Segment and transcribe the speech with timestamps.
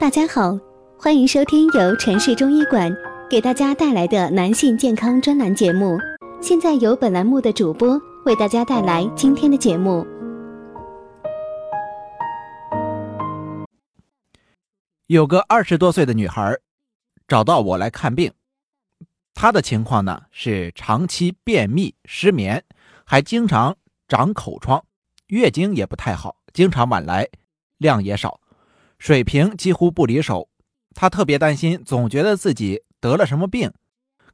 [0.00, 0.56] 大家好，
[0.96, 2.88] 欢迎收听由城市中医馆
[3.28, 5.98] 给大家带来的男性健康专栏节目。
[6.40, 10.06] 现在由本栏目的主播为大家带来今天的节目。
[15.08, 16.56] 有个二十多岁的女孩
[17.26, 18.32] 找到我来看病，
[19.34, 22.62] 她的情况呢是长期便秘、失眠，
[23.04, 23.76] 还经常
[24.06, 24.80] 长口疮，
[25.26, 27.28] 月经也不太好，经常晚来，
[27.78, 28.38] 量也少。
[28.98, 30.48] 水平几乎不离手，
[30.94, 33.72] 他特别担心，总觉得自己得了什么病，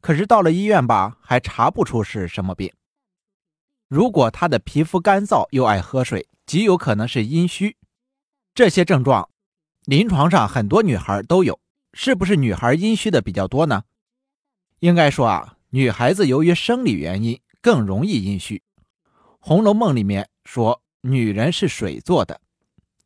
[0.00, 2.72] 可是到了医院吧，还查不出是什么病。
[3.88, 7.76] 如果他的皮肤干燥又爱喝水，极有可能是阴虚。
[8.54, 9.28] 这些症状，
[9.84, 11.60] 临床上很多女孩都有，
[11.92, 13.84] 是不是女孩阴虚的比较多呢？
[14.80, 18.56] 应该说啊，女孩子由于生理原因更容易阴虚。
[19.38, 22.40] 《红楼梦》里面说，女人是水做的。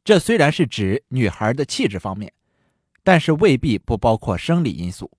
[0.08, 2.32] 这虽然是指女孩的气质方面，
[3.04, 5.10] 但是未必不包括生理因素。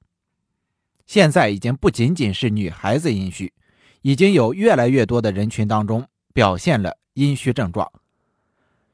[1.06, 3.54] 现在已经不仅仅是女孩子阴虚，
[4.02, 7.88] 已经有越来越多的人群当中表现了阴虚症状。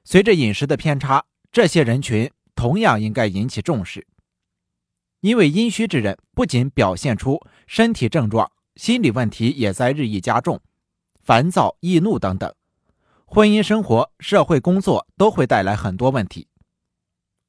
[0.03, 4.05] 随着饮食的偏差，这些人群同样应该引起重视，
[5.21, 10.59] 因为阴虚之人不仅表现出身体症状，心理问题也在日益加重，
[11.21, 12.53] 烦躁、易怒等等。
[13.35, 16.47] 婚姻生活、社会工作都会带来很多问题。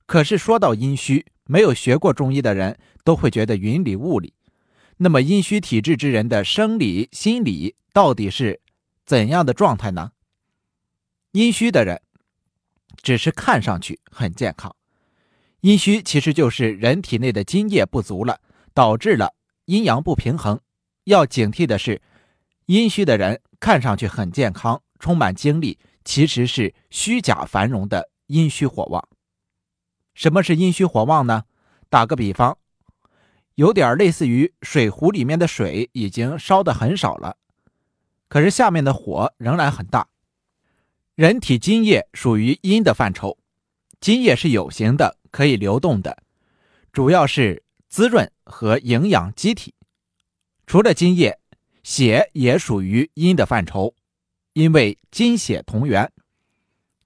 [0.05, 4.34] 可是说到阴虚，没有学过中医的人都会觉得云里雾里。
[4.97, 8.61] 那么阴虚体质之人的生理、心理到底是
[9.05, 10.11] 怎样的状态呢？
[11.31, 12.03] 阴虚的人
[13.01, 14.75] 只是看上去很健康，
[15.61, 18.41] 阴虚其实就是人体内的津液不足了，
[18.75, 20.59] 导致了阴阳不平衡。
[21.05, 22.03] 要警惕的是，
[22.67, 24.83] 阴虚的人看上去很健康。
[24.98, 29.08] 充满精力，其实是虚假繁荣的阴虚火旺。
[30.14, 31.44] 什么是阴虚火旺呢？
[31.89, 32.58] 打个比方，
[33.55, 37.36] 有点类似于水壶里面的水已经烧得很少了，
[38.29, 40.08] 可是下面的火仍然很大。
[41.14, 43.39] 人体津液属于阴的范畴，
[44.01, 46.23] 津液是有形的，可以流动的，
[46.92, 49.74] 主要是滋润和营养机体。
[50.67, 51.39] 除了津液，
[51.83, 53.95] 血也属于阴的范畴。
[54.56, 56.11] 因为精血同源，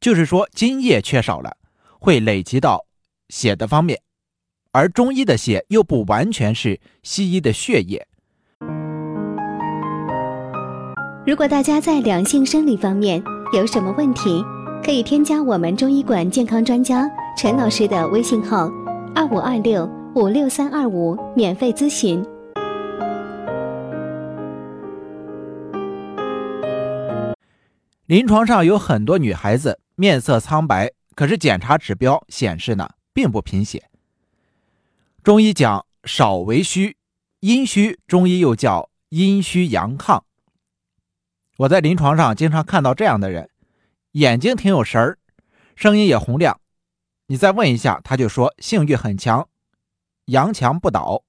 [0.01, 1.57] 就是说津液缺少了，
[1.99, 2.87] 会累积到
[3.29, 4.01] 血的方面，
[4.71, 8.07] 而中医的血又不完全是西医的血液。
[11.27, 13.21] 如果大家在两性生理方面
[13.53, 14.45] 有什么问题，
[14.85, 18.71] 可以添加我们中医馆健康专家陈老师的微信号：
[19.13, 22.25] 二五二六五六三二五，免费咨询。
[28.11, 33.89] 临床上有很多女孩子面色苍白，可是检查指标显示呢，并不贫血。
[35.23, 36.97] 中医讲少为虚，
[37.39, 40.23] 阴虚，中医又叫阴虚阳亢。
[41.59, 43.49] 我在临床上经常看到这样的人，
[44.11, 45.17] 眼睛挺有神儿，
[45.77, 46.61] 声音也洪亮。
[47.29, 49.49] 你再问一下，他就说性欲很强，
[50.25, 51.23] 阳强不倒，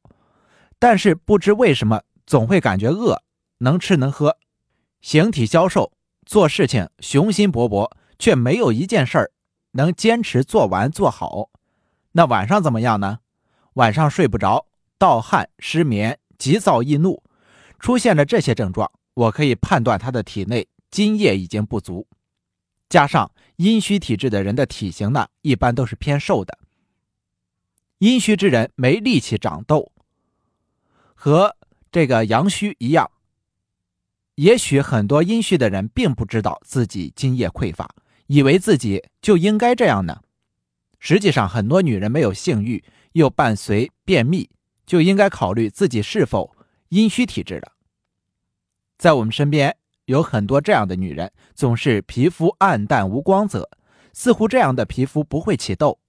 [0.80, 3.22] 但是不知为什么总会感觉饿，
[3.60, 4.36] 能吃能喝，
[5.00, 5.94] 形体消瘦。
[6.26, 9.32] 做事情雄心勃勃，却没有一件事儿
[9.72, 11.50] 能坚持做完做好。
[12.14, 13.20] 那晚上怎么样呢？
[13.74, 14.68] 晚上睡不着，
[14.98, 17.24] 盗汗、失眠、急躁易怒，
[17.80, 22.06] 出现了这些症状，我可以判断他的体内津液已经不足。
[22.90, 26.60] 加上阴虚体质的人的体型呢，一般都是偏瘦的。
[28.00, 29.92] 阴虚之人没力气长痘，
[31.16, 31.56] 和
[31.92, 33.10] 这个阳虚一样。
[34.42, 37.88] 也许很多阴虚的人并不知道自己津液匮乏，
[38.26, 40.20] 以为自己就应该这样呢。
[40.98, 44.50] 实际上，很多女人没有性欲，又伴随便秘，
[44.84, 46.56] 就应该考虑自己是否
[46.90, 47.72] 阴虚体质了。
[48.98, 53.70] 在我们身边有很多这样的女人，总是皮肤暗淡无光泽，
[54.12, 56.00] 似乎这样的皮肤不会起痘。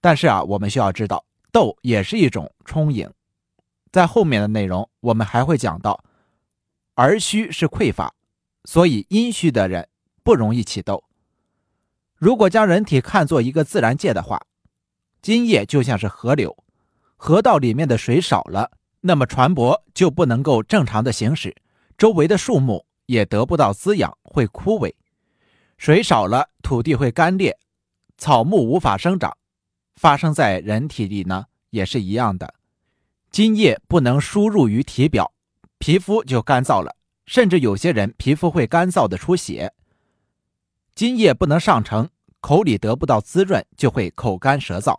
[0.00, 3.10] 但是啊，我们需要知道，痘也是一种充盈。
[3.90, 6.04] 在后面的内容，我们还会讲到。
[6.96, 8.14] 而虚是匮乏，
[8.64, 9.86] 所以阴虚的人
[10.24, 11.04] 不容易起痘。
[12.16, 14.40] 如果将人体看作一个自然界的话，
[15.20, 16.56] 津液就像是河流，
[17.16, 18.70] 河道里面的水少了，
[19.02, 21.54] 那么船舶就不能够正常的行驶，
[21.98, 24.94] 周围的树木也得不到滋养，会枯萎。
[25.76, 27.58] 水少了，土地会干裂，
[28.16, 29.36] 草木无法生长。
[29.96, 32.54] 发生在人体里呢，也是一样的，
[33.30, 35.34] 津液不能输入于体表。
[35.86, 36.96] 皮肤就干燥了，
[37.26, 39.72] 甚至有些人皮肤会干燥的出血。
[40.96, 42.08] 津液不能上承，
[42.40, 44.98] 口里得不到滋润，就会口干舌燥。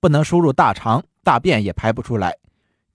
[0.00, 2.34] 不能输入大肠，大便也排不出来。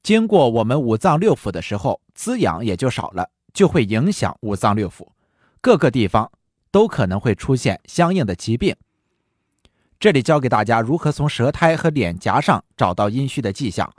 [0.01, 5.07] 经过我们五脏六腑的时候，滋养也就少了，就会影响五脏六腑，
[5.61, 6.31] 各个地方
[6.71, 8.75] 都可能会出现相应的疾病。
[9.99, 13.93] 这里教给大家如何从舌苔和脸颊上找到阴虚的迹象。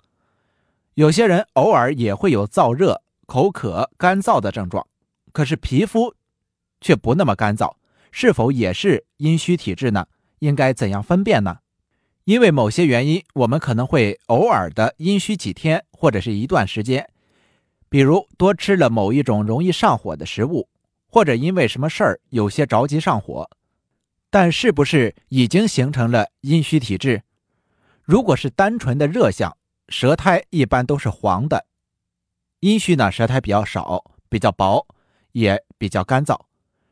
[0.94, 3.00] 有些人偶尔也会有燥热、
[3.32, 4.87] 口渴、干燥的症状，
[5.32, 6.14] 可是皮肤
[6.82, 7.76] 却不那么干燥，
[8.11, 10.06] 是否也是阴虚体质呢？
[10.40, 11.61] 应该怎样分辨呢？
[12.25, 17.08] 因为某些原因，我们可能会偶尔的阴虚几天或者是一段时间，
[17.88, 20.69] 比如多吃了某一种容易上火的食物，
[21.06, 23.49] 或者因为什么事儿有些着急上火。
[24.29, 27.23] 但是不是已经形成了阴虚体质？
[28.02, 29.56] 如果是单纯的热象，
[29.88, 31.64] 舌苔一般都是黄的。
[32.62, 34.87] 阴虚呢，舌苔比较少，比较薄，
[35.32, 36.38] 也比较干燥，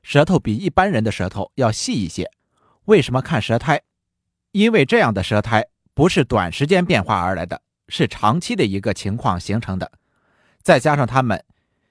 [0.03, 2.29] 舌头比一般人的舌头要细一些。
[2.87, 3.81] 为什么看舌苔？
[4.51, 5.65] 因为这样的舌苔
[5.95, 9.93] 不是短时间变化而来的，是长期的一个情况形成的。
[10.61, 11.45] 再加上他们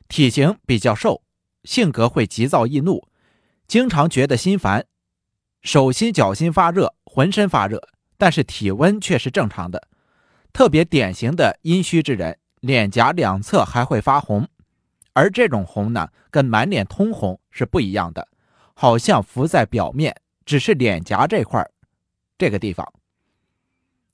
[0.10, 1.24] 体型比较瘦，
[1.64, 3.08] 性格会急躁易怒，
[3.66, 4.86] 经常觉得心烦，
[5.62, 7.82] 手心脚心发热，浑身发热，
[8.18, 9.88] 但是体温却是正常的。
[10.52, 14.48] 特别典型的阴虚之人，脸颊两侧还会发红，
[15.14, 18.28] 而这种红呢，跟满脸通红是不一样的，
[18.74, 20.16] 好像浮在表面，
[20.46, 21.72] 只是脸颊这块儿。
[22.38, 22.94] 这个地方，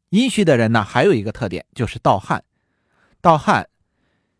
[0.09, 2.43] 阴虚的人呢，还有一个特点就是盗汗。
[3.21, 3.67] 盗汗，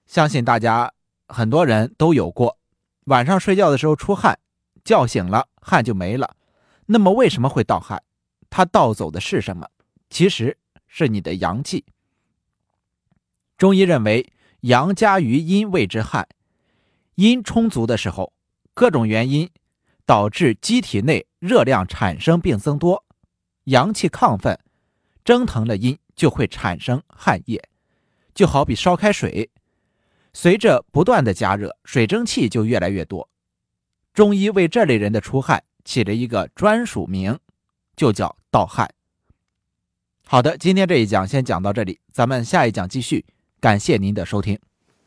[0.06, 0.92] 相信大家
[1.28, 2.58] 很多人都有过，
[3.06, 4.38] 晚上睡觉的时候出汗，
[4.84, 6.36] 叫醒了汗就没了。
[6.86, 8.02] 那么为什么会盗汗？
[8.50, 9.68] 它盗走的是什么？
[10.10, 10.58] 其实
[10.88, 11.84] 是你的阳气。
[13.58, 14.32] 中医认为，
[14.62, 16.28] 阳加于阴谓之汗。
[17.16, 18.34] 阴充足的时候，
[18.74, 19.50] 各种原因
[20.06, 23.06] 导致机体内热量产生并增多。
[23.66, 24.60] 阳气亢奋，
[25.24, 27.64] 蒸腾了阴，就会产生汗液，
[28.34, 29.50] 就好比烧开水，
[30.34, 33.30] 随着不断的加热，水蒸气就越来越多。
[34.14, 37.40] 中医为这类人的出汗起了一个专属名，
[37.96, 38.94] 就叫盗汗。
[40.28, 43.26] 好的，今天这一讲先讲到这里，咱们下一讲继续。
[43.66, 44.60] 感谢您的收听。